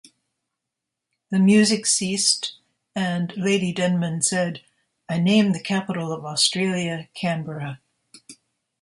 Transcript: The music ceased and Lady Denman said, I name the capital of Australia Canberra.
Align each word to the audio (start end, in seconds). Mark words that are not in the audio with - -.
The 1.29 1.37
music 1.37 1.85
ceased 1.85 2.55
and 2.95 3.31
Lady 3.37 3.71
Denman 3.71 4.23
said, 4.23 4.63
I 5.07 5.19
name 5.19 5.51
the 5.51 5.61
capital 5.61 6.11
of 6.11 6.25
Australia 6.25 7.07
Canberra. 7.13 7.79